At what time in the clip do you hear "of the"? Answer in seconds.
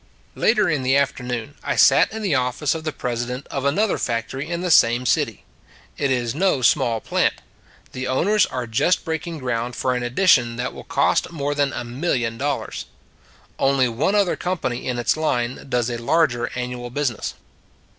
2.73-2.91